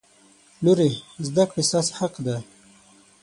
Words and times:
لورې! 0.63 0.89
زده 1.27 1.43
کړې 1.49 1.63
ستاسې 1.69 1.91
حق 1.99 2.13
دی. 2.25 2.37